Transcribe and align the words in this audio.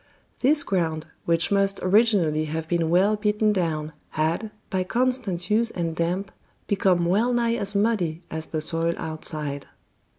This 0.39 0.63
ground, 0.63 1.05
which 1.25 1.51
must 1.51 1.79
originally 1.83 2.45
have 2.45 2.67
been 2.67 2.89
well 2.89 3.15
beaten 3.15 3.53
down, 3.53 3.93
had, 4.17 4.49
by 4.71 4.83
constant 4.83 5.51
use 5.51 5.69
and 5.69 5.95
damp, 5.95 6.31
become 6.65 7.05
well 7.05 7.31
nigh 7.31 7.53
as 7.53 7.75
muddy 7.75 8.21
as 8.31 8.47
the 8.47 8.61
soil 8.61 8.95
outside. 8.97 9.67